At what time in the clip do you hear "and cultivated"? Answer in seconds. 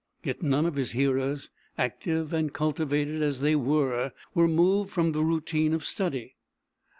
2.33-3.21